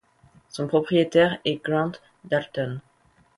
[0.49, 1.91] Son propriétaire est Grant
[2.23, 2.81] Dalton.